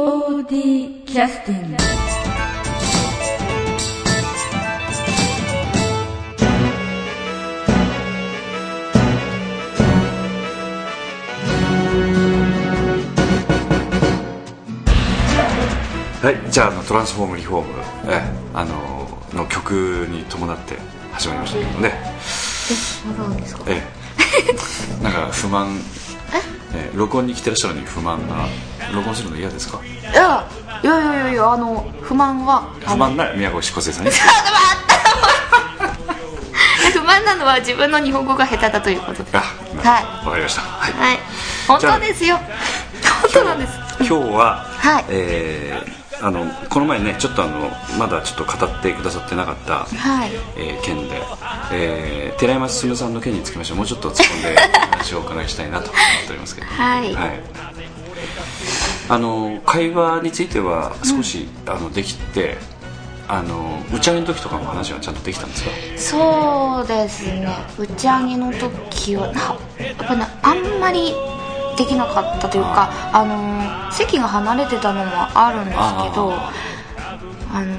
[0.00, 1.76] POD キャスティング
[16.22, 17.68] はい、じゃああのトランスフォームリフォーム、
[18.08, 18.22] え
[18.52, 19.70] あのの曲
[20.10, 20.76] に伴って
[21.12, 23.64] 始まりましたけどもね、え、まだなんですか？
[23.68, 23.82] え
[25.00, 25.78] え、なんか不満、
[26.74, 28.46] ええ、録音に来てらっしゃるのに不満な
[28.94, 29.78] 録音するの嫌ですか？
[29.84, 30.46] いや、
[30.82, 34.10] いやいやいやいや、あの、不満は、不満な宮越梢さんに。
[36.92, 39.30] 不満なのは自分の日本語が下手だということで。
[39.36, 39.40] あ、
[39.82, 40.26] はい。
[40.26, 40.92] わかりました、はい。
[40.92, 41.18] はい。
[41.68, 42.38] 本当ですよ。
[43.22, 43.72] 本当なんです。
[44.00, 45.04] 今日は、はい。
[45.08, 50.30] えーあのこの前ねちょっとあのまだちょっと語ってくださってなかった、はい。
[50.56, 51.22] えー件で、
[51.72, 54.56] えー寺山進さんの件につきましてもうちょっと突っ込んで
[54.88, 56.68] お話をお伺いしたいなと思っておりますけど。
[56.72, 57.14] はい
[59.08, 62.56] あの会話については少し、あのできて
[63.28, 65.70] あの打ち上げの時とかの話はちゃんとできたんですか？
[65.98, 67.48] そうですね。
[67.78, 69.40] 打ち上げの時は、な
[69.84, 71.14] やっぱね、あんまり
[71.76, 75.80] できなかったというか、あの、席が離れてたのもあるんですけ
[76.16, 76.52] ど、あ
[77.52, 77.76] あの、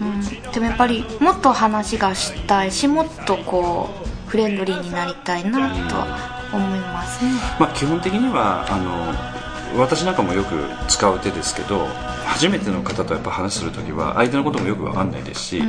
[0.00, 3.90] うん、でもやっぱりもっと話がしたいしもっとこ
[4.26, 7.30] うフレンドリーになりたいなとは思いますね。
[7.60, 9.43] まあ、基本的にはあの
[9.76, 10.54] 私なんかもよく
[10.88, 11.86] 使う手ですけど
[12.24, 15.62] 初めての方とやっぱ話する時は相手のこともよく分かんないですし、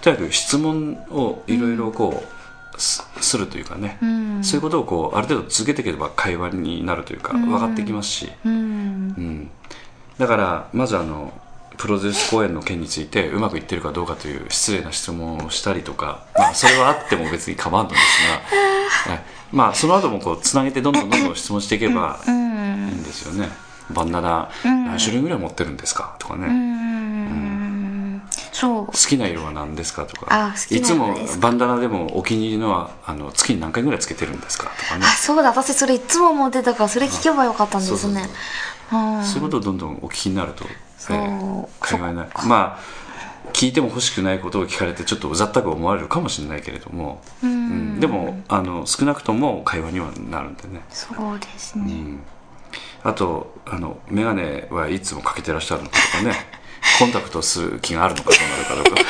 [0.00, 8.52] とにかく質問をいろいろこう、すするというかね、んそういうことをこうある程度続けていけば会話になるというか分かってきますし、うん。
[8.52, 8.56] う
[9.20, 9.50] ん
[10.18, 11.32] だからまずあの
[11.80, 19.22] プロデュース公演の件についてうまくいってるかどうかという失礼な質問をしたりとか、まあ、それはあっても別に構わんのですが、はい。
[19.50, 23.48] まあ、その後もこうつなげてどんどんどんどん質問していけばいいんですよね。
[23.90, 26.16] バンダナ何種類ぐらい持ってるんですか？
[26.18, 28.22] とかね、うん。
[28.52, 28.86] そう。
[28.86, 30.04] 好きな色は何ですか？
[30.04, 30.26] とか。
[30.30, 34.70] あ好きいつもバンダナでもお気に入りのはあの月に何回ぐらいつけてるんですか？
[34.78, 35.06] とかね。
[35.06, 35.48] あそうだ。
[35.48, 37.98] 私それいつも思ってたからそれ聞けばよかったんですね。
[37.98, 39.00] そうそう。
[39.00, 39.24] うん。
[39.24, 40.66] そういうことをどんどんお聞きになると、
[41.00, 41.68] そう。
[41.80, 42.30] 会話になる。
[42.46, 43.00] まあ
[43.52, 47.98] 聞いても欲しくないことを聞かれてちょっとうざったく思われるかもしれないけれども、うん。
[47.98, 52.20] でもあの少なくとも会話にはなるんでね、そうですね、うん、
[53.02, 56.34] あとあの眼鏡はいつもかけてらっしゃるのかとかね。
[56.98, 59.00] コンタクトする気があるのかどうなるかど うか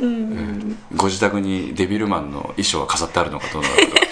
[0.00, 0.78] うん。
[0.96, 4.02] ご自宅にデビルマンの衣装は飾ってあるのかどうなるかとか。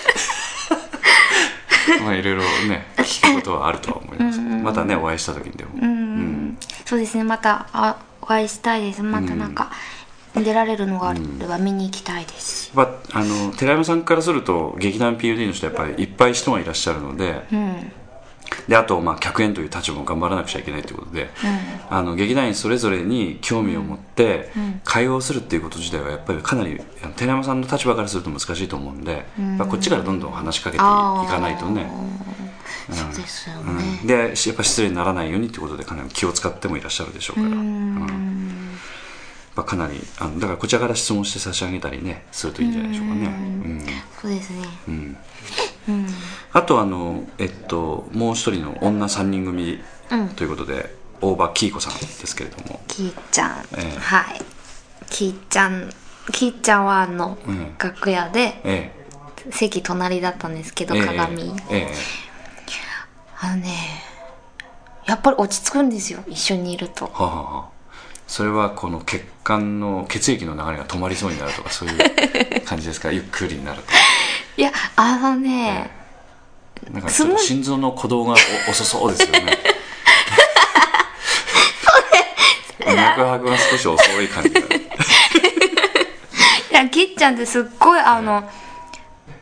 [2.04, 4.29] まあいろいろね聞くことはあるとは思います
[4.60, 9.02] またねお会いした時にでも、うんそうですねまたあお会いしたいです。
[9.02, 9.70] またなんか、
[10.34, 12.76] 出られるのがあれば見に行きたいですし。
[12.76, 17.92] やっぱあの寺山さんからすると劇団 POD の人はやっぱりいっぱい人がいらっしゃるので、うん。
[18.68, 21.30] であと、まあ、客演という立場も頑張らなくちゃいけないということで、
[21.88, 24.50] あの劇団員それぞれに興味を持って
[24.84, 26.80] 会話をするっていうこと自体はやっぱりかなり
[27.16, 29.24] 寺山さんの立場からすると難しいと思うんで、
[29.56, 31.90] まあ、こっちからどんどん話しかけていかないとね、
[32.92, 33.76] そうですようん。
[33.78, 38.78] ね、でやっぱ失礼にならないようにっていうことでかなり気を使ってもいらっしゃるでしょうから、うん。
[39.56, 43.26] まあ、かなりあのだからこちらから質問して差し上げたりねするといいんじゃないでしょうかね。
[43.26, 43.86] うん。
[44.20, 44.64] そうですね。
[44.88, 45.16] うん。
[45.88, 46.06] うん。
[46.52, 50.28] あとあの、えっと、もう一人の女3人組うん。
[50.30, 53.98] ということで、大場キー子さんですけれども、きーちゃん、ええ。
[53.98, 54.40] はい。
[55.08, 55.92] きーちゃん
[56.32, 57.74] きーちゃんはあの、うん。
[57.78, 58.92] 楽屋でえ。
[59.50, 61.06] 席隣だったんですけど、ええ。
[61.06, 62.29] 鏡、ええ
[63.42, 64.02] あのね
[65.06, 67.06] やっぱり落ち着くんですよ一緒にいると。
[67.06, 67.68] はあはあはあ。
[68.26, 71.92] それはこの血管の血液の流れが止まりそうになるとかそうい
[72.58, 73.10] う 感じですか？
[73.10, 73.82] ゆっくりになる
[74.56, 75.90] いやあのね、
[76.86, 78.34] となんかちょっと心臓の鼓動が
[78.68, 79.58] お遅そうですよね。
[82.86, 84.60] 脈拍が少し遅い感じが。
[84.60, 84.64] い
[86.72, 88.48] やきっちゃんってすっごいあの、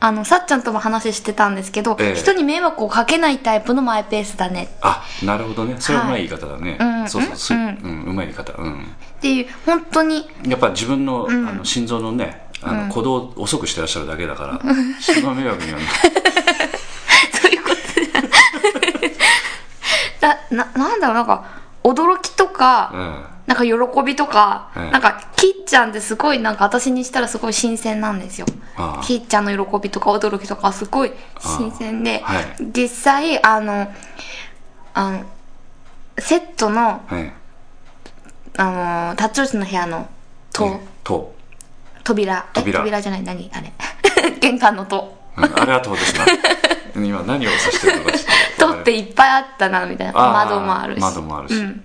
[0.00, 2.14] あのさっちゃんとも話してたんですけど、ええ。
[2.14, 4.68] 人に迷惑をかけないタイプのマイペースだね。
[4.80, 5.76] あなるほどね。
[5.80, 7.08] それはうまい言い方だね、うん。
[7.08, 8.52] そうそうそう、ううんんうまい言い方。
[8.52, 8.82] うん。
[8.82, 10.28] っていう本当に。
[10.46, 15.78] やっぱ自分の,、あの心臓のねあの鼓動を遅くしてらっしゃるだけだから、人の迷惑には
[17.32, 17.76] そういうこと
[19.00, 19.16] で
[20.20, 21.44] だ ななんだろうなんか
[21.84, 23.72] 驚きとか、うんなんか喜
[24.04, 28.46] びとか、うんなんかきっちゃんってすごいなんか私にしたらすごい新鮮なんですよ。
[29.02, 32.44] きっちゃんの喜びとか驚きとかすごい新鮮で、はい。
[32.74, 33.90] 実際あの
[34.92, 35.24] あの
[36.18, 37.32] セットのはい
[38.58, 40.08] あのタッチオチの部屋の
[40.52, 41.34] 戸、うんと、
[42.04, 42.44] 扉。
[42.54, 42.80] え扉。
[42.80, 43.50] 扉じゃない何？
[43.54, 43.72] あれ。
[44.40, 46.26] 玄関の戸うんあれはどうですか
[46.96, 48.24] 今何を指してるのかちょっ
[48.58, 50.12] 取っていっぱいあったなみたいな。
[50.12, 51.00] 窓もあるし。
[51.00, 51.84] 窓もあるし、うんうん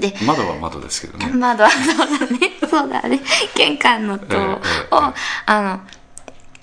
[0.00, 1.30] で窓は窓ですけどね。
[1.32, 2.38] 窓はそうだね。
[2.68, 3.20] そうだね。
[3.54, 5.14] 玄関の戸を、ええええ
[5.46, 5.80] あの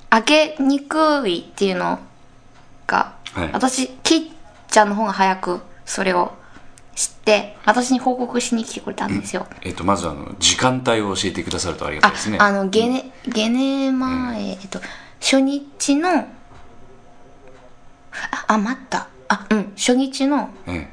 [0.09, 1.99] 開けにくいっていうの
[2.87, 3.49] が、はい。
[3.51, 4.31] 私キッ
[4.69, 6.33] ちゃんの方が早くそれを
[6.95, 12.37] 知って私に報告しに来てくれたんですよ、えっとまずあの時間帯を教えてくださるとありがたあいですね。
[12.39, 14.81] あのゲネゲネ前、えっと
[15.19, 16.25] 初日のあ
[18.47, 19.07] あ待った。
[19.27, 19.73] あうん。
[19.75, 20.89] 初日のえ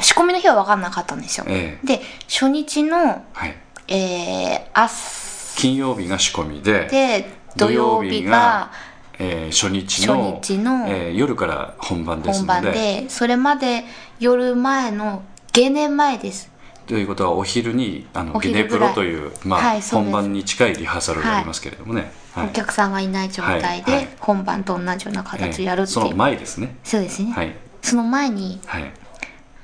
[0.00, 1.86] 仕込みの日は分かんなかったんですよ、ええ。
[1.86, 3.54] で初日のえはい。
[3.88, 5.60] えー、朝。
[5.60, 8.70] 金曜日が仕込みでで土曜日が
[9.18, 13.84] えー初日の初日のえー夜から本番です本番のででそれまで
[14.18, 15.22] 夜前の
[15.52, 16.50] ゲネ前です。
[16.86, 22.48] ということはお昼にあのおゲネプロという、まあはい本番に近いリハーサルがありますけれどもね、はい。
[22.48, 23.82] お客さんがいない状態はいはい。
[23.84, 26.76] で本番と同じような形をやるっていう、えーその前ですね。
[26.84, 27.54] そうですね、はい。
[27.82, 28.92] その前にはい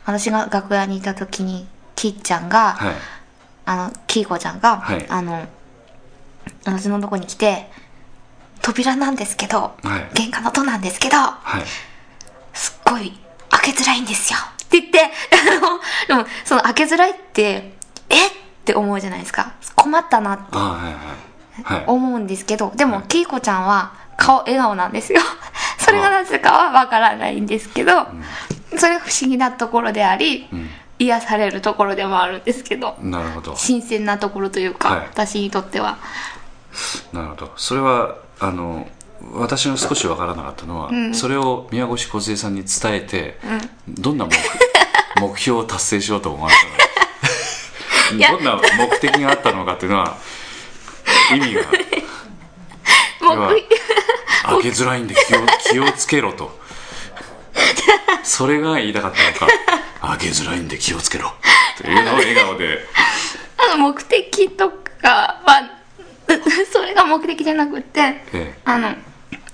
[0.05, 2.95] 私が楽屋にいた時にきっちゃんが、はい。
[3.65, 5.07] あのきいこちゃんが、はい。
[5.09, 5.47] あの
[6.65, 7.71] 私のとこに来て
[8.61, 10.15] 扉なんですけど、はい。
[10.15, 11.63] 玄関の戸なんですけどはい。
[12.53, 13.19] すっごい
[13.51, 14.39] 開けづらいんですよ。
[14.39, 15.01] って言って
[16.09, 17.75] あのでもその開けづらいって
[18.09, 18.27] え？
[18.27, 18.31] っ
[18.65, 19.53] て思うじゃないですか。
[19.75, 20.57] 困ったなって
[21.87, 23.27] 思うんですけどでもきい。
[23.27, 25.21] こちゃんは顔笑顔なんですよ。
[25.79, 28.07] それがなぜかはわからないんですけど、
[28.79, 30.69] それが不思議なところであり、ん。
[30.99, 33.57] 癒されるところでもあるんですけどなるほど。
[33.57, 35.07] 新鮮なところというか、はい。
[35.07, 35.99] 私にとっては。
[37.13, 37.53] なるほど。
[37.57, 38.87] それはあの
[39.33, 43.39] 私が少しわからなかったのは、それを宮越梢さんに伝えて、
[43.89, 44.33] どんな目
[45.21, 46.65] 目標を達成しようと思われた
[48.15, 48.19] の？
[48.21, 48.29] や。
[48.31, 50.17] かどんな目的があったのかっていうのは
[51.35, 51.63] 意味が。
[53.23, 53.49] もう要は
[54.45, 56.59] 開けづらいんで気を気をつけろと
[58.23, 59.59] それが言いたかったのか。
[60.09, 61.32] 開けづらいんで気をつけろ。
[61.81, 62.87] というのを笑顔で。
[63.56, 64.70] あの目的と
[65.00, 65.70] かは
[66.73, 68.55] それが目的じゃなくてええ。
[68.64, 68.94] あの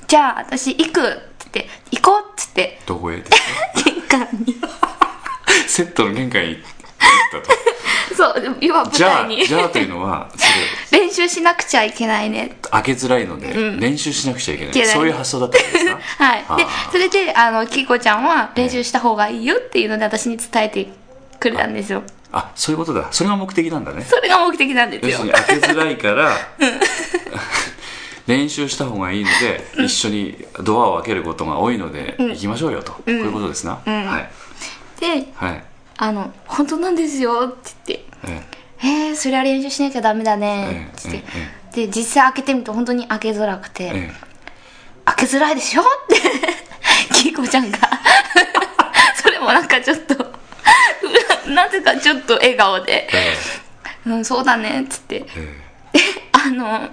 [0.07, 2.81] じゃあ私行くっつって行こうっつって。
[2.87, 3.39] どこへですか？
[3.85, 4.57] 玄関に。
[5.67, 7.58] セットの玄関に行ったと
[8.19, 12.49] そう今舞じゃあじゃあというのはそ練習しなくちゃいけないね。
[12.49, 14.75] れ開けづらいので、練習しなくちゃいけない。
[14.75, 14.87] ない。
[14.87, 16.01] そういう発想だったんですか？
[16.25, 16.39] はい。
[16.41, 16.57] であ。
[16.57, 20.89] ー、それで、あの、きいこちゃんは練習した方がいいよっていうので私に伝えて
[21.39, 22.03] くれたんですよ。
[22.33, 23.07] あそういうことだ。
[23.13, 24.03] それが目的なんだね。
[24.03, 25.11] それが目的なんですよ。
[25.11, 25.33] 要するに。
[25.35, 26.37] 開けづらいから
[28.27, 34.29] 練習した方がいいので、一緒にドアを開けることが多いので、行きましょうよと、こういうことですな、は
[34.99, 35.01] い。
[35.01, 35.68] で、はい
[35.99, 38.47] あの、本当なんですよって言って、
[38.83, 40.93] ええー、そりゃ練習しなきゃダメだね。
[40.97, 41.25] って言っ
[41.73, 44.29] て、で、実際開けてみると本当に開けづらくて、ええ
[45.05, 47.79] 開けづらいでしょって、きいこちゃんが。
[49.17, 50.15] それもなんかちょっと、
[51.51, 53.37] なぜかちょっと笑顔で、え
[54.07, 55.25] うん、そうだねっつって。
[55.35, 55.57] え
[56.33, 56.91] あの、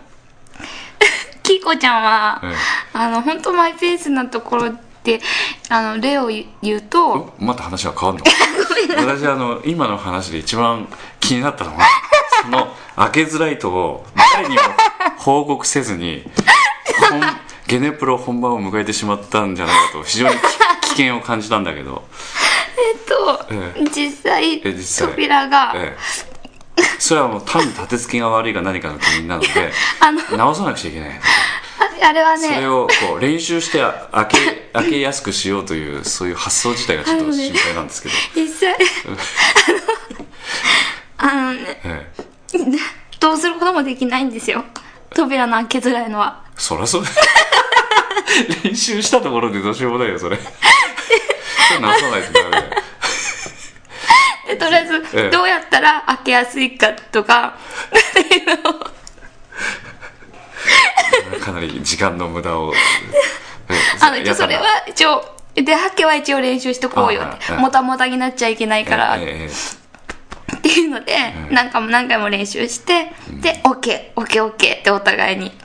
[1.44, 2.56] きいこちゃんは、ええ
[2.94, 4.72] あの、本当マイペースなところ
[5.04, 5.20] で、
[5.68, 8.55] あの、例を言うと、おまた話が変わるの？
[8.98, 10.88] 私あの今の話で一番
[11.20, 11.86] 気になったのは
[12.44, 14.62] その開けづらいとを誰にも
[15.18, 16.24] 報告せずに
[17.10, 17.22] 本
[17.68, 20.36] ゲネプロ本番を迎えてしまったんじゃないかと非常に
[20.82, 22.04] 危険を感じたんだけど、
[22.78, 25.08] えっと、え実際え実際。
[25.10, 25.98] 扉が、え
[26.78, 31.10] え、それはもう単に立て付けが悪いか何かの原因なのであの直さなくちゃいけない。
[31.10, 31.14] あ
[32.02, 32.48] あれはね。
[32.48, 33.80] それをこう練習して
[34.12, 38.76] 開け開けやすくしようというそういう発想自体がちょっと心配なんですけど、実際
[41.18, 42.12] あのねえ
[42.54, 42.60] え、
[43.20, 44.64] どうすることもできないんですよ。
[45.12, 46.44] 扉の開けづらいのは。
[46.58, 47.04] そりゃそう。
[47.04, 47.10] だ
[48.64, 50.38] 練習したところでどうしようもないよそれ。
[50.38, 50.44] そ
[51.74, 52.64] れ直さないとダメだよ。
[54.48, 55.30] でとりあえず、ええ。
[55.30, 57.58] どうやったら開けやすいかとか
[58.20, 58.95] っていうのを
[61.40, 62.74] かなり時間の無駄を、
[63.70, 69.20] ええあの一応それは一応出はけは一応練習しとこうよってもたもたになっちゃいけないから、っ
[70.62, 71.16] ていうので、
[71.50, 75.52] 何回も何回も練習して、で、OK、OK、OK ってお互いに。
[75.52, 75.56] で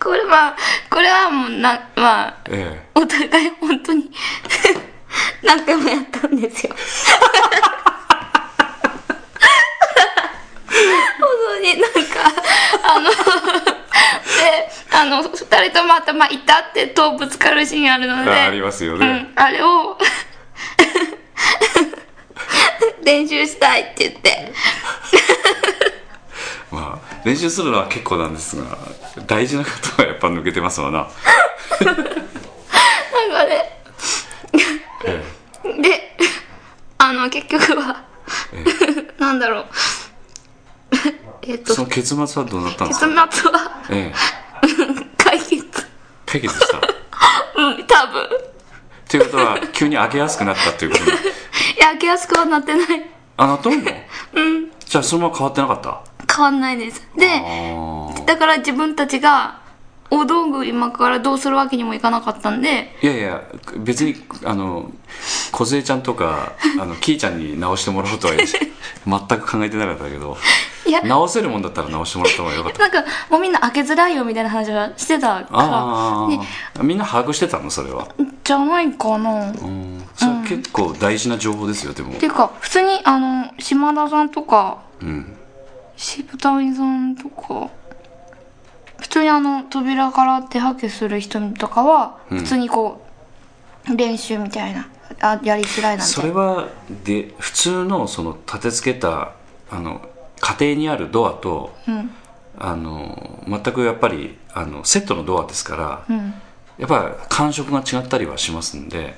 [0.00, 0.56] これは、
[0.88, 2.88] これはもうな、まあ、ええ。
[2.94, 4.10] お互い本当に
[5.42, 6.74] 何回もやったんですよ。
[11.18, 11.98] 本当になんか、
[12.84, 13.16] あの、で、
[14.92, 19.96] あの、二人とも頭痛ってとぶつかるシーンあるので、あありますよね、うん、あれを
[23.04, 24.52] 練習したいって言って。
[26.70, 28.76] まあ、練習するのは結構なんですが
[29.26, 31.08] 大事なことはやっぱ抜けてますわな。
[31.80, 33.82] なんかね。
[35.06, 35.22] え
[35.80, 36.16] で
[36.98, 38.04] あの結局は
[38.52, 38.64] え。
[39.18, 39.66] なんだろう
[41.48, 43.82] えっとその結末はどうなったんです結か末は？
[43.90, 44.14] ええ。
[45.16, 45.64] 解決。
[46.26, 46.76] 解決した？
[47.56, 48.28] うん多分。
[49.08, 51.04] ということは急に開けやすくなったっていうこと？
[51.04, 52.86] に いや開けやすくはなってない。
[53.38, 53.76] あなったの？
[53.76, 54.70] うん。
[54.84, 56.00] じゃあそのまま変わってなかった？
[56.36, 57.02] 変わんないです。
[57.16, 57.26] で
[58.26, 59.60] だから自分たちが
[60.10, 62.94] お道具今からどうするわけにもいかなかったんで。
[63.02, 63.42] いやいや
[63.78, 64.90] 別にあの
[65.52, 68.48] 梢ちゃんとかあのキーちゃんに直してもらおうとは全
[69.40, 70.36] く考えてなかったけど
[70.88, 71.02] いや。
[71.02, 72.78] 直せるもんだったら直してもらった方がよかった。
[72.78, 75.50] なんかもうみんな開けづらいよみたいな話はしてたから。
[75.50, 76.38] あで
[76.80, 77.70] あみんな把握してたの？
[77.70, 78.08] それは。
[78.42, 79.50] じゃないかな。
[79.50, 80.04] うん。
[80.16, 82.14] それは結構大事な情報ですよでも。
[82.14, 85.36] っていうか普通にあの島田さんとかうん。
[85.96, 87.70] 渋谷さんとか
[88.98, 93.04] 普通にあの扉から手はけする人とかは普通にこ
[93.88, 94.88] う、練習みたいな
[95.20, 96.12] あやりづらいなんて。
[96.12, 96.68] それは
[97.04, 99.32] で普通のその立て付けた
[99.70, 100.00] あの
[100.40, 102.10] 家庭にあるドアとうん。
[102.60, 106.34] あの全くやっぱりあのセットのドアですからうん。
[106.78, 109.14] やっぱり感触が違ったりはしますんで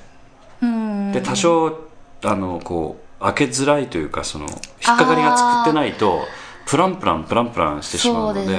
[0.61, 1.11] うん。
[1.11, 1.87] で多少
[2.23, 4.57] あのこう開けづらいというかその引っ
[4.97, 6.21] かかりが作ってないと
[6.65, 8.57] プランプランプランプランしてしまそううので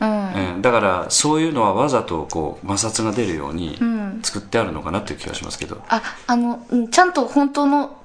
[0.00, 4.20] うん、えーだからそういうのはわざとこう摩擦が出るようにうん。
[4.22, 7.96] 作ってあるのかなっていう気がしますけど、ああのうんちゃんと本当の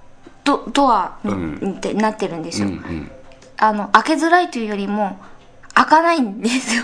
[0.45, 1.75] ドドアうん。
[1.77, 3.11] ってなってるんですよ、うんうん
[3.57, 5.17] あの開けづらいというよりも
[5.73, 6.83] 開かないんですよ。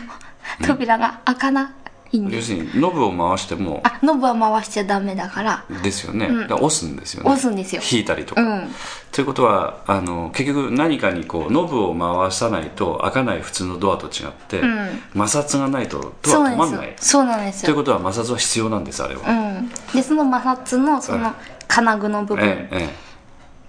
[0.65, 1.73] 扉が開かな
[2.11, 2.53] いんです。
[2.53, 3.81] 要するにノブを回しても。
[3.83, 5.65] あノブは回しちゃダメだから。
[5.81, 6.41] ですよね、うん。
[6.41, 7.29] だから押すんですよね。
[7.29, 7.81] 押すんですよ。
[7.89, 8.69] 引いたりとか、うん。
[9.11, 15.01] ということはあの結局何かにこうノブを回さないと開かない普通のドアと違って、ん。
[15.13, 16.93] 摩擦がないとドそうア止まんない。
[16.97, 17.61] そうなんです。
[17.61, 17.65] よ。
[17.65, 19.69] ということは摩擦は必要なんですあれは、うん。
[19.93, 21.33] でその摩擦のその
[21.67, 22.89] 金具の部分ええ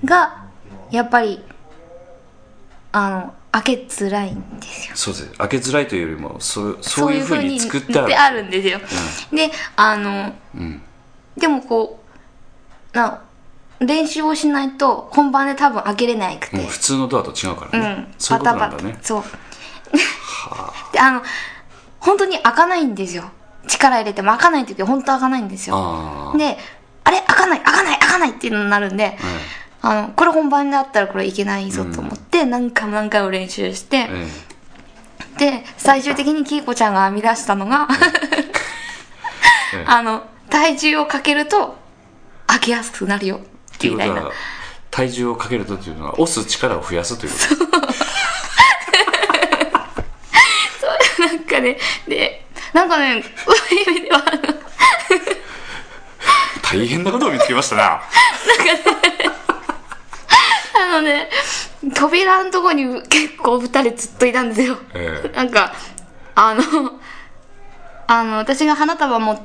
[0.04, 0.06] え。
[0.06, 0.46] が
[0.90, 1.44] やっぱり
[2.92, 4.92] あの開けづらいんですよ。
[4.94, 5.26] えそうです。
[5.38, 8.20] 開けづらいというよりもそうそそうういふうふうに作ってある。
[8.20, 8.80] あるんですよ、
[9.32, 10.82] であのうん。
[11.36, 12.02] でもこ
[12.94, 13.22] うな
[13.80, 18.98] 練習をしないと本番で多分開けれないくて、普通のドアと違うからね、うん、そういうことなんだね。
[19.02, 19.22] そう。
[20.92, 21.22] であの
[22.00, 23.30] 本当に開かないんですよ。
[23.66, 26.34] 力入れても開かない時は本当開かないんですよ。
[26.36, 26.58] で
[27.04, 27.22] あれ？
[27.26, 29.16] 開かない開かない開かないっていうのになるんで、
[29.82, 34.28] あのこれ本番になったらこれいけないぞと思って、何回も何回も練習して、え
[35.38, 37.88] で最終的にキイコちゃんが編み出したのが
[39.86, 41.76] あの体重をかけると
[42.46, 43.40] 開けやすくなるよ
[43.82, 44.32] みたいうことは
[44.90, 47.72] 体重をかけるとというのは押す力を増やすということ。
[51.22, 54.22] なんかねでなんかねそういう意味では
[56.62, 57.84] 大変なことを見つけましたな。
[57.94, 58.00] あ
[61.02, 61.28] のね、
[61.94, 64.78] 扉のとこに結構二人ずっといたんですよ。
[64.94, 65.36] ええ。
[65.36, 65.72] なんか、
[66.34, 66.62] あの、
[68.06, 69.40] あの、私が花束持っ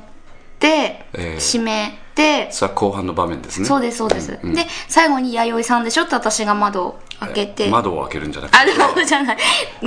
[0.58, 1.38] て、ええ。
[1.38, 3.66] 閉めて、さあ後半の場面ですね。
[3.66, 4.32] そうです、そうです。
[4.42, 4.54] んん。
[4.54, 6.02] で、最後に弥生さんでしょ？
[6.02, 8.58] って私が窓を開けて、窓を開けるんじゃなくて。
[8.58, 9.38] あ、で窓じゃない。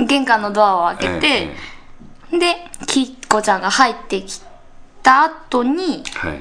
[0.06, 1.56] 玄関のドアを開けて、え
[2.32, 4.40] えで、きっこちゃんが入ってき
[5.02, 6.40] た後に、はい。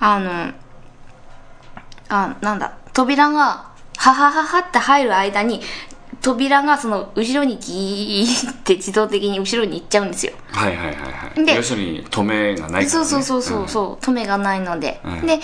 [0.00, 0.52] あの、
[2.08, 3.70] あ、なんだ、扉が、
[4.02, 5.60] ははははって入る間に、
[6.22, 10.32] 扉がその後ろにギーって自動的に後ろに行っちゃうんですよ。
[10.48, 11.44] はいはいはいはい。
[11.44, 15.00] で要するに止めがないから、ね、そうそうそうそう、んそう、止めがないので。
[15.04, 15.26] うん。
[15.26, 15.38] で、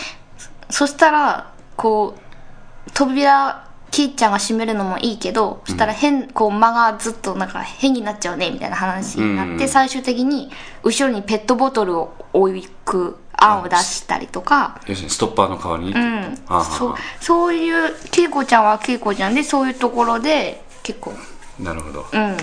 [0.71, 9.69] そしたら、こう、扉、キーちゃんが閉めるのもいいけど、そしたら変、こう間がずっとなんか変になっちゃうね、みたいな話になって、うん。
[9.69, 10.51] 最終的に
[10.83, 15.93] 後ろにペットボトルを置く案を出したりとか、要するにストッパーの代わりに？
[15.93, 16.37] うん。
[16.65, 21.15] そうそういう恵子ちゃんは恵子ちゃんでそういうところで結構。
[21.61, 22.07] なるほど。
[22.13, 22.37] うん。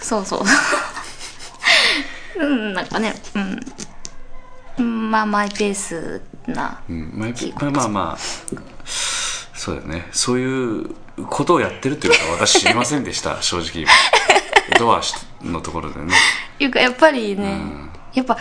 [0.00, 0.42] そうそう。
[2.40, 3.60] うんなんかねうん。
[4.78, 7.30] うんまあマイペースなうんまあ、
[7.64, 8.18] まあまあまあ。
[9.54, 10.08] そうだよね。
[10.12, 10.94] そういう
[11.28, 13.84] ことをやってるというか私知りませんでした正直
[14.78, 15.00] ドア
[15.42, 16.14] のところでね。
[16.60, 17.60] いうかやっぱりね、
[18.14, 18.36] やっぱ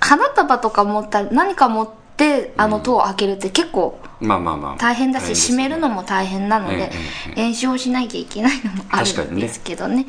[0.00, 4.76] 花束とか持ったり何か持ってあの戸を開けるって結構まあまあまあ。
[4.76, 10.06] 大変だし、閉めるのも大変なので、ええええ練習をしなきゃいけないのもあるんですけどね。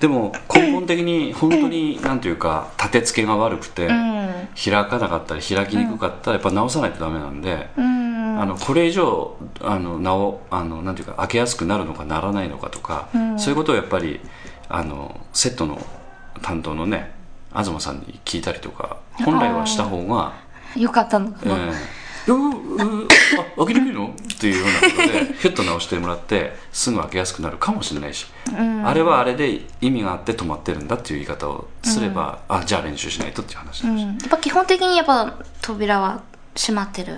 [0.00, 4.48] でも根本的に本当になんていうか 立て付けが悪くて、うん。
[4.54, 8.40] 開かなかったり開きにくかったらやっぱ直さないとダメなんで、うん。
[8.40, 14.20] あのこれ以上あのなおあのなんていうか開けやすくなるのかならないのかとか、そういうことをやっぱり
[14.68, 15.80] あのセットの
[16.42, 17.15] 担当のね
[17.64, 20.32] 東さんに聞いたりとか本来はした方が
[20.76, 21.32] よかったの。
[21.32, 21.48] かえ。
[21.48, 21.72] な、え
[22.28, 23.08] ううう
[23.56, 24.08] あ開けてみるの？
[24.08, 28.26] っていうようなことでヒュッと直してもらってすぐ開けやすくなるかもしれないし、
[28.84, 36.22] あれはあれで意味があって止まってるんだっていう言い方をすれば、あじゃあ練習しないとっていう話うなんん、やっぱ基本的にやっぱ扉は
[36.54, 37.16] 閉まってる。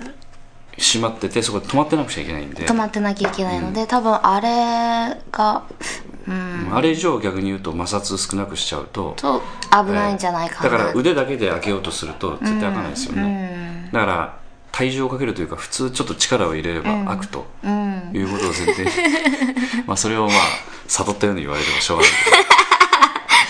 [0.77, 2.65] 閉まっててそこで止まってなくちゃいけないんで。
[2.65, 5.63] 止まってなきゃいけないので、多分あれが
[6.08, 6.08] うん
[6.71, 14.39] あれ以上逆に言うと摩擦少なくしちゃうとと危ないんじゃないかな、だから腕だけで開けようとすると絶対開かないですよね、だから
[14.71, 18.11] 体重をかけるというか普通ちょっと力を入れれば開くとうん。
[18.13, 18.89] いうことを前提に。
[19.85, 20.37] まあそれをまあ
[20.87, 22.11] 悟ったように言われてもしょうがない。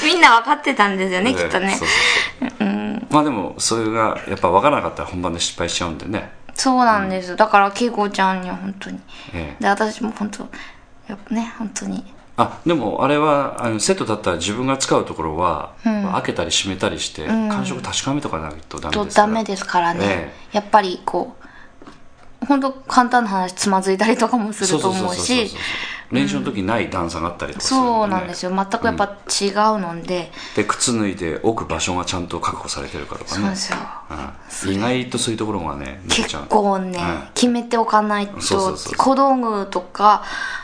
[0.14, 1.70] みんな分かってたんですよね、ええきっとね。
[1.72, 2.70] そうそうそう。
[3.12, 9.00] まあでもそれがやっぱ分からなかったら本番で失敗しちゃうんでね、そうなんです、だから恵子ちゃんには本当に。
[9.34, 9.64] ええ。
[9.64, 10.48] で私も本当
[11.08, 12.06] やっぱね本当に
[12.42, 19.28] あでもあれはあのセットだったら自分が使うところは、まあ開けたり閉めたりして、感触確かめとかないとダメとですから。
[19.28, 21.36] ダメですからね、えやっぱりこ
[22.42, 25.52] う本当簡単な話つまずいたりとかもすると思うし。
[26.12, 28.52] 練習の時ない段差があったりとかするんで、ね、そうなんですよ。
[28.52, 33.42] 全くやっぱ違うので、で靴脱いで置く場所がちゃんと確保されてるかとかね。
[33.42, 33.78] そうですよ。
[34.66, 36.48] うん、意外とそういうところがね結ゃう。
[36.48, 37.28] 構ね、うん。
[37.36, 38.94] 決めておかないとそうそうそう。
[38.98, 40.24] 小道具とか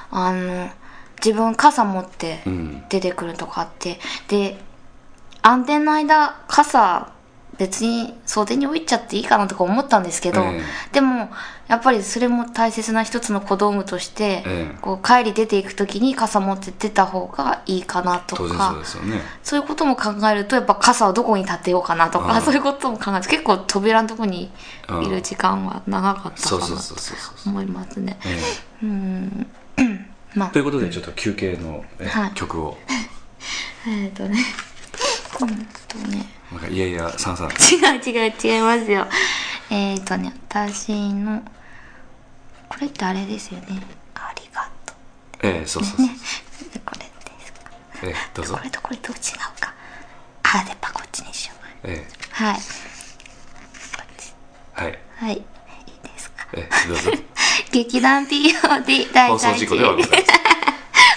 [0.09, 0.71] あの
[1.23, 2.83] 自分傘持ってうん。
[2.89, 4.57] 出てくるとかあって、で
[5.41, 7.11] 安全の間傘
[7.57, 10.61] 別に袖に置いちゃっていいかなとか思ったんですけど、ええ。
[10.91, 11.29] でも
[11.67, 14.77] やっぱりそれも大切な一つの小道具として、ええ。
[14.81, 19.21] こう帰り出ていく時に傘持って出た方がいいかなと当然そうかですよね。
[19.43, 24.51] そういうことも考えるとやっぱ傘をどこに立てようかなとかそういうことも考えて結構扉のとこに
[25.03, 26.75] いる時間は長かったかなと
[27.45, 28.17] 思いますね。
[28.25, 28.39] え。
[28.83, 29.47] うん
[30.35, 30.49] まあ。
[30.49, 32.31] えということでちょっと休憩の、えはい。
[32.33, 32.77] 曲を。
[33.87, 34.39] えっ、とね。
[35.41, 36.25] うんとね。
[36.51, 37.49] なんかいやいやさんさん。
[37.49, 37.51] 違
[37.97, 39.07] う違う違いますよ。
[39.69, 41.43] えっ、とね私の
[42.69, 43.81] これってあれですよね。
[44.15, 44.93] ありがと
[45.41, 46.09] ええそうそうそう、う
[46.73, 47.05] でこれで
[47.45, 47.71] すか。
[48.03, 48.55] ええどうぞ。
[48.57, 49.73] これとこれどう違うか。
[50.43, 51.87] あでやっぱこっちにしよう。
[51.87, 52.57] えはい。
[54.73, 54.99] はい。
[55.17, 55.33] はい。
[55.33, 55.43] いい
[56.03, 56.47] ですか。
[56.53, 57.11] ええどうぞ
[57.75, 60.25] 劇団 POD 第放送事故ではございません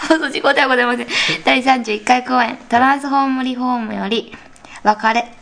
[0.09, 1.07] 放送事故ではございません。
[1.45, 2.57] 第31回公演。
[2.69, 4.35] トランスフォームリフォームより
[4.83, 5.38] 別れ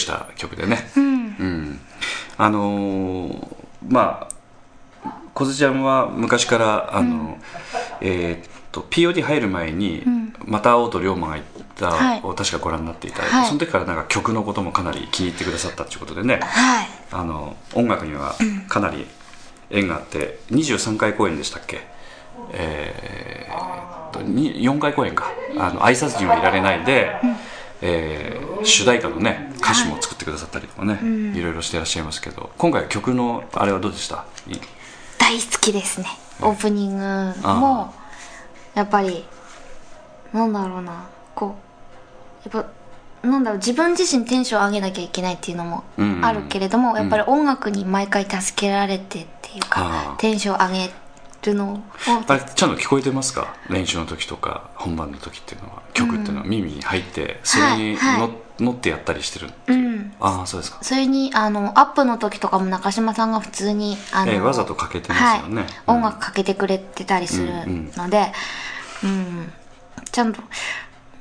[0.00, 0.90] した曲でね。
[0.96, 1.80] うん、
[2.36, 3.46] あのー
[3.88, 4.40] まあ
[5.32, 7.38] 小津ちゃんは昔からあの、
[8.00, 10.04] えーっと POD 入る前に
[10.44, 12.20] 「また会おうと龍馬が言った」はい。
[12.22, 13.46] を確かご覧になっていた、はい。
[13.46, 16.40] その時からなんか曲のこともかなり気に入ってくださったということでね。
[16.42, 16.88] はい。
[17.12, 18.34] あの音楽には
[18.68, 19.06] かなり
[19.70, 21.80] 縁があって23回公演でしたっけ？
[22.52, 25.24] えーっとに4回公演か
[25.58, 27.10] 「あの挨拶にはいられないで」
[27.82, 31.00] えー主題歌のね歌詞も作ってくださったりとかね、
[31.34, 31.40] い。
[31.40, 34.24] ろいろしてらっしゃいますけど今回曲のあれはどうでした？
[34.48, 34.56] い
[35.18, 36.06] 大好きですね。
[36.42, 37.04] オープニング
[37.48, 37.94] も
[38.74, 39.24] やっぱり
[40.32, 41.08] なんだろうな。
[41.34, 41.56] こ
[42.44, 42.64] うやっ
[43.22, 50.90] ぱなんだろう自分自身テンション上げなきゃいけないっていうのもうんうんあるけれども、やっぱり音楽に毎回助けられてっていうか、あーテンション上げ
[51.46, 51.72] るの？
[51.74, 51.80] を
[52.26, 53.54] あれちゃんと聞こえてますか？
[53.68, 55.82] 練習の時とか本番の時っていうのは。
[55.94, 60.12] 曲っていうのは耳に入ってそれにはいはの乗ってやったりしてるうん。
[60.20, 60.78] ああそうですか。
[60.82, 65.62] それにあのアップの時とかも中島さんが普通にあの、ええわざとかけてますよね。
[65.62, 67.48] はい、うん音楽かけてくれてたりする
[67.96, 68.32] ので、
[69.02, 69.52] うん。
[70.12, 70.42] ちゃんと、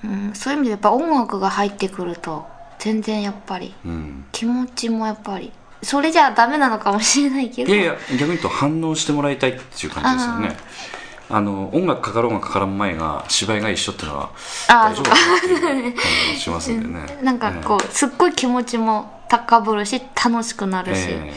[0.04, 2.46] うん、そういう意味でやっぱ音楽が入ってくると
[2.78, 4.26] 全然やっぱりうん。
[4.32, 5.52] 気持ちもやっぱり
[5.82, 7.74] それじゃダメなのかもしれないけど。
[7.74, 10.58] いやいや逆に言うと反応してもらいたいっていう感じですよね。
[11.32, 14.32] あの音楽かかろうがかからん前が芝居が一緒っていうのは
[14.68, 17.06] 大丈夫かなっていう感じがしますんでね。
[17.22, 21.34] なんかこう、すっごい気持ちも高ぶるし楽しくなるし、え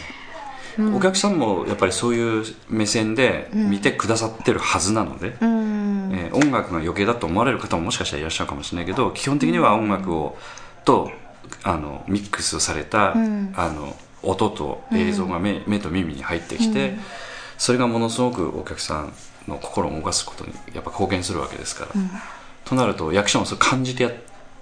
[0.78, 0.82] え。
[0.96, 6.10] お客さんもやっぱりそういう目線で見てくださってるはずなので、うん。
[6.14, 10.38] えー音楽が余計だと思われる方ももしかしたらいらっしゃるかもしれないけど基本的には音楽を
[10.84, 11.10] と
[11.62, 13.52] あのミックスされた、ん。
[13.54, 16.96] あの音と映像が目,、目と耳に入ってきて、
[17.58, 19.12] それがものすごくお客さん
[19.48, 21.90] の心を動かすことにやっぱ貢献するわけですから、
[22.64, 24.12] となると役者もそれ感じてやっ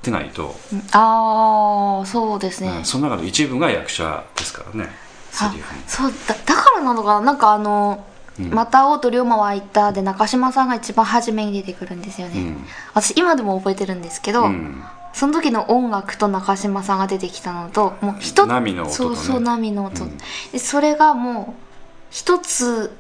[0.03, 0.55] てないと、
[0.93, 2.85] ああそうですね、うん。
[2.85, 4.91] その中の一部が役者ですからね。
[5.31, 5.47] そ
[6.09, 7.27] うだだからなのかな？
[7.27, 8.05] なんかあの
[8.51, 12.65] 「また会おうと龍馬は言った」で中島さんが一番初めに出てくるんですよね、うん。
[12.95, 19.17] 私今でも覚えてるんですけど、うんその時の音楽と中島さんが出てきたのともう一つ波の音とね。
[19.17, 20.19] そうそう波の音、うん。
[20.53, 21.63] でそれがもう
[22.11, 22.93] 一つ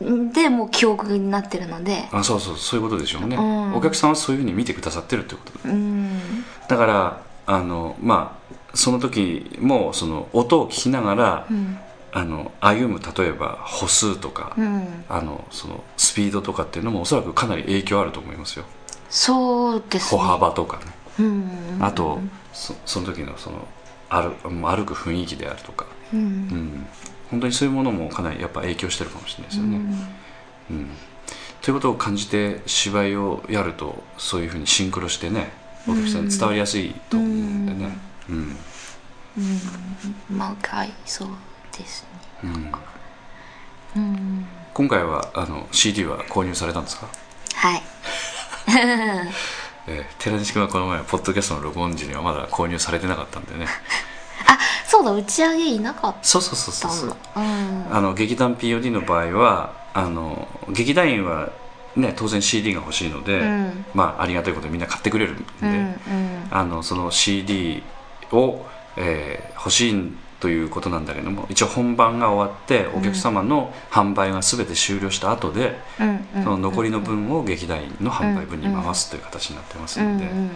[0.00, 2.08] でもう記憶になってるので。
[2.12, 3.74] あそうそうそういうことでしょうね、うん。
[3.74, 6.20] お客さんはそういうふうに見てくださってるってことうん。
[6.68, 11.78] だからあのまあその時もその音を聞きながら、うん。
[12.12, 15.04] あの歩む例えば歩数とか、うん。
[15.08, 18.64] あのそのスピードとかっていうのもおそらくかなり影響あると思いますよ。
[19.10, 20.92] そうです歩ね幅とかね、うん
[21.80, 22.20] あと
[22.52, 23.66] そその時のその
[24.08, 26.20] 歩歩く雰囲気であるとか、うん。
[26.20, 26.86] うん、
[27.30, 29.80] 本当にそういうものもかなりやっぱ影響してるかもしれないですよね、
[30.70, 30.90] うん。
[31.60, 35.50] ということを感じて芝居をやるとそういうふうにシンクロしてね
[35.88, 37.98] お客さんに伝わりやすいと思うんでね、
[38.28, 38.36] うん。
[38.36, 40.36] うん。
[40.36, 41.28] まあ回そう
[41.76, 42.04] です
[42.42, 42.50] ね。
[43.96, 44.02] うん。
[44.02, 44.46] うん。
[44.74, 47.08] 今回はあの CD は購入されたんですか、
[47.54, 47.82] はい
[49.86, 53.66] えー寺西君はこの前ポッドキャストの録音時にはまだ購入されてなかったんでね。
[54.48, 57.86] あそうだ打ち上げいなかっそうそうそうたそうそううん。
[57.90, 61.50] あの劇団 POD の場合はあの劇団員は
[61.96, 63.84] ね当然 CD が欲しいので、うん。
[63.94, 65.96] まあありがたいことでみんな買ってくれるんで、うんうん。
[66.50, 67.82] あのその CD
[68.32, 70.12] を、えー欲しい
[70.46, 75.76] ということなんだけども一応本番が終わってお客様の販売が全て終了した後で、
[76.44, 80.50] その残りの分を劇団員の販売分に回すという形になってますうんので、うん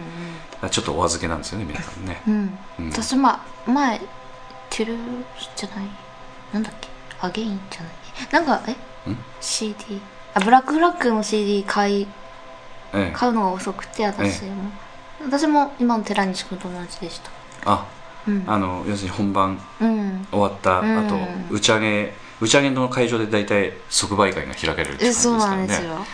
[0.69, 2.57] ちょっとお預けなんですよね皆さんね、うん。
[2.79, 2.89] うん。
[2.91, 4.97] 私ま前トゥルー
[5.57, 5.85] じゃない？
[6.53, 6.87] なんだっけ？
[7.19, 7.91] アゲインじゃない？
[8.31, 8.71] なんか
[9.05, 9.11] え？
[9.11, 9.99] ん？CD
[10.33, 12.07] あブラックフラッグの CD 買い
[12.93, 13.11] ええ。
[13.13, 14.71] 買うのが遅くて私も、
[15.25, 17.29] 私も今の寺西君と同じでした。
[17.65, 18.00] あうん
[18.47, 20.27] あの要するに本番うん。
[20.31, 21.47] 終わった後、うん。
[21.49, 26.05] 打ち上げ打ち上げの会場で大体即売会が開けるって感じですえそうからねなんですよ、ね。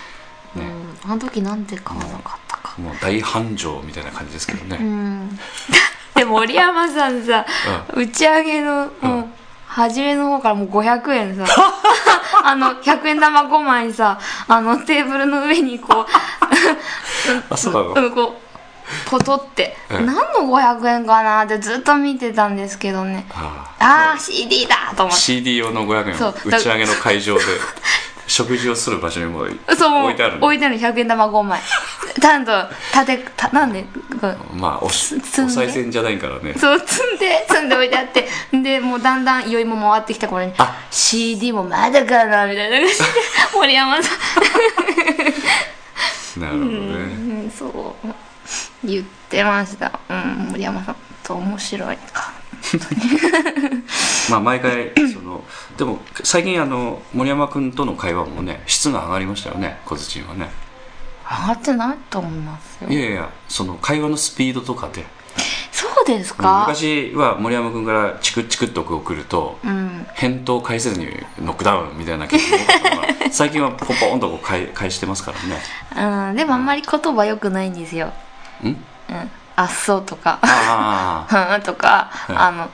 [0.56, 1.12] うん。
[1.12, 2.76] あの時なんで買わなかったか。
[2.82, 5.40] もう大繁盛みたいな感じですけどね、うん。
[6.16, 7.46] で森山さんさ、
[7.94, 9.26] 打ち上げのもう
[9.68, 11.46] 初めの方からもう500円さ
[12.44, 14.18] あの100円玉5枚さ
[14.48, 16.06] あのテーブルの上にこう
[17.54, 18.08] あそうなの？
[18.08, 18.47] うんこう
[19.06, 20.06] ポトって、うん。
[20.06, 23.26] 何の500円かなってずっと見てたんですけどね。
[23.30, 24.14] ああ。
[24.16, 25.22] あ CD だと思って。
[25.22, 26.16] CD 用の500円
[26.58, 27.44] 打ち上げの会場で
[28.28, 29.56] 食事をする場所にも置い
[30.16, 30.46] てあるの。
[30.46, 31.60] 置いてある100円玉5枚。
[32.20, 32.52] ちゃんと
[32.94, 33.86] 立てたなんで？
[34.54, 36.54] まあおしお賽銭じゃないからね。
[36.56, 38.28] そう積んで積んで置いてあって。
[38.52, 40.76] でもうだんだん酔いも回ってきた頃にあ。
[40.90, 43.04] CD もまだかなみたいな感じで
[43.54, 44.10] 森山さ
[46.40, 46.76] なるほどね、ん、
[47.44, 48.08] うん、そう
[48.84, 52.34] 言ってました、うん、森山さんと面白いか。
[54.30, 55.44] まあ毎回その
[55.78, 60.50] でも最近あの森山君との会話もね質が上がりましたよね小槌はね。
[61.30, 62.90] 上がってないと思いますよ。
[62.90, 65.06] いやいやその会話のスピードとかで。
[65.72, 70.08] そうですうんか昔は森山君からチクチクっと送ると、うん。
[70.16, 71.08] 返答返せずに
[71.40, 72.58] ノックダウンみたいな結構
[73.32, 76.30] 最近はポンポンとこう返返してますからね。
[76.30, 78.14] うん、でもあんまり言葉良くないんですよ。
[78.64, 78.68] ん。
[78.68, 79.32] うん。
[79.56, 80.40] あっそうとか、
[81.64, 82.70] とか、いあの、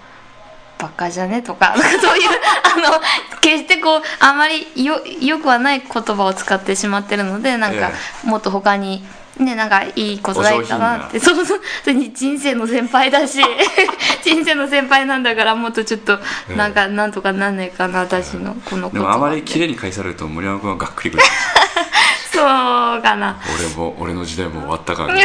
[0.78, 1.42] バカじゃね？
[1.42, 2.30] とか、なんかそういう、
[2.78, 3.02] あの、
[3.40, 7.92] 決してこう、あまりよ、よくはない言葉を使ってしまってるので、なんか、
[8.26, 9.06] もっと他に、
[9.38, 11.20] ねなんかいいことだったなって。
[11.20, 11.62] そうそう。
[11.86, 13.42] 人生の先輩だし
[14.24, 16.20] 人生の先輩なんだからもっとちょっと
[16.56, 21.24] なんかなんとかなんないかな私のこのことでもあまり綺麗に返されると森山君はがっくりくる。
[22.32, 22.44] そう
[23.02, 23.38] かな。
[23.58, 25.16] 俺も俺の時代も終わったから、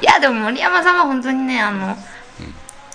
[0.00, 1.96] いやでも森山さんは本当にねあの、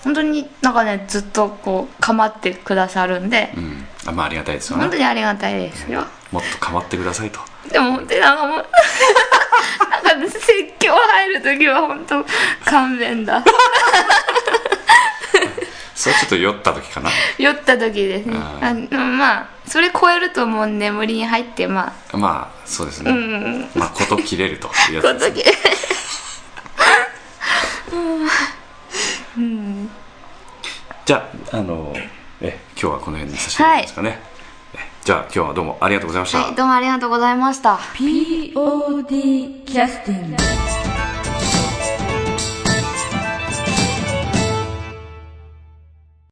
[0.03, 3.85] 本当になんかねずっとこう構ってくださるんで、うん。
[4.05, 4.83] あまあありがたいですよね。
[4.83, 6.05] 本当にありがたいですよ。
[6.31, 7.39] もっと構ってくださいと。
[7.71, 8.61] でも本当になんかもうな
[10.15, 10.45] んか説
[10.79, 12.25] 教入る時は本当
[12.65, 13.43] 勘弁だ。
[15.95, 17.09] それはちょっと酔った時かな。
[17.37, 18.37] 酔った時ですね。
[18.37, 22.17] ああでもまあそれ超えるともう眠りに入ってまあ。
[22.17, 25.58] まあそうですね、うんまあ事切れるというこのやつです、ね、時
[31.09, 31.91] じゃああの
[32.39, 34.19] え今日はこの辺にさせていただきますかね、
[34.75, 37.77] えじゃあ今日はどうもありがとうございました、はいどうもありがとうございました。
[37.95, 40.98] POD キャスティング